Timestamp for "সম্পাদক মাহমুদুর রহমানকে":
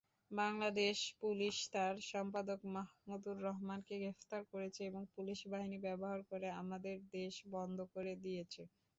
2.11-3.93